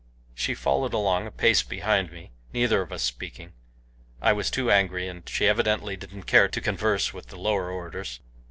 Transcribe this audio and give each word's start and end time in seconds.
She 0.33 0.55
followed 0.55 0.95
along 0.95 1.27
a 1.27 1.31
pace 1.31 1.61
behind 1.61 2.11
me, 2.11 2.31
neither 2.53 2.81
of 2.81 2.91
us 2.91 3.03
speaking. 3.03 3.53
I 4.19 4.33
was 4.33 4.49
too 4.49 4.71
angry, 4.71 5.07
and 5.07 5.29
she 5.29 5.45
evidently 5.47 5.95
didn't 5.95 6.23
care 6.23 6.47
to 6.47 6.59
converse 6.59 7.13
with 7.13 7.27
the 7.27 7.37
lower 7.37 7.69
orders. 7.69 8.19